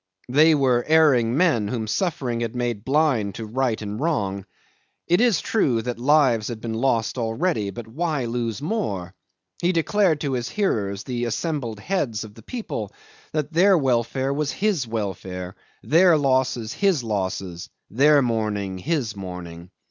[0.29, 4.47] They were erring men whom suffering had made blind to right and wrong.
[5.05, 9.13] It is true that lives had been lost already, but why lose more?
[9.61, 12.91] He declared to his hearers, the assembled heads of the people,
[13.31, 15.53] that their welfare was his welfare,
[15.83, 19.69] their losses his losses, their mourning his mourning.